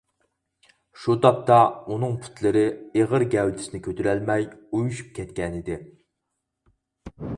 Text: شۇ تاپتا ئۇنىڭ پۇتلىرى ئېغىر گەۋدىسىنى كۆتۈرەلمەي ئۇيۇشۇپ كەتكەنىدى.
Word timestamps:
شۇ 1.01 1.15
تاپتا 1.25 1.57
ئۇنىڭ 1.95 2.15
پۇتلىرى 2.23 2.63
ئېغىر 3.01 3.27
گەۋدىسىنى 3.35 3.83
كۆتۈرەلمەي 3.89 4.49
ئۇيۇشۇپ 4.55 5.13
كەتكەنىدى. 5.21 5.77